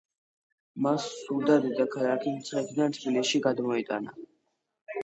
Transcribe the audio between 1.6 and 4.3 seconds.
დედაქალაქი მცხეთიდან თბილისში გადმოეტანა.